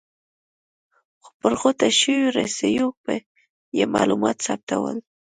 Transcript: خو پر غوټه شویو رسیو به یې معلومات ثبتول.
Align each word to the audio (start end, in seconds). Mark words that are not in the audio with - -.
خو 1.23 1.31
پر 1.41 1.53
غوټه 1.59 1.87
شویو 1.99 2.33
رسیو 2.39 2.87
به 3.03 3.15
یې 3.77 3.83
معلومات 3.95 4.37
ثبتول. 4.45 4.97